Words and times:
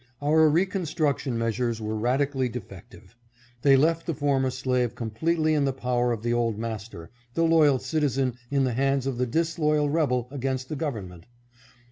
Our 0.19 0.49
reconstruction 0.49 1.37
measures 1.37 1.79
were 1.79 1.95
radically 1.95 2.49
defective. 2.49 3.15
They 3.61 3.77
left 3.77 4.07
the 4.07 4.15
former 4.15 4.49
slave 4.49 4.95
completely 4.95 5.53
in 5.53 5.65
the 5.65 5.73
power 5.73 6.11
of 6.11 6.23
the 6.23 6.33
old 6.33 6.57
master, 6.57 7.11
the 7.35 7.43
loyal 7.43 7.77
citizen 7.77 8.33
in 8.49 8.63
the 8.63 8.73
hands 8.73 9.05
of 9.05 9.19
the 9.19 9.27
disloyal 9.27 9.91
rebel 9.91 10.27
against 10.31 10.69
the 10.69 10.75
government. 10.75 11.27